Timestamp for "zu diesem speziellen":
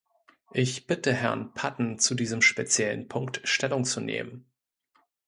1.99-3.07